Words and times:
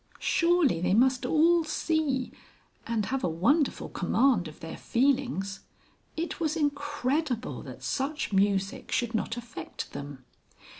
Surely 0.17 0.81
they 0.81 0.95
must 0.95 1.27
all 1.27 1.63
see... 1.63 2.31
and 2.87 3.05
have 3.05 3.23
a 3.23 3.29
wonderful 3.29 3.87
command 3.87 4.47
of 4.47 4.59
their 4.59 4.75
feelings. 4.75 5.59
It 6.17 6.39
was 6.39 6.55
incredible 6.57 7.61
that 7.61 7.83
such 7.83 8.33
music 8.33 8.91
should 8.91 9.13
not 9.13 9.37
affect 9.37 9.93
them. 9.93 10.25